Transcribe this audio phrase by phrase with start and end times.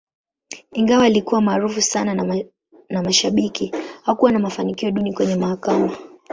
[0.73, 2.41] Ingawa alikuwa maarufu sana
[2.89, 3.71] na mashabiki,
[4.03, 5.97] hakuwa na mafanikio duni kwenye mahakama.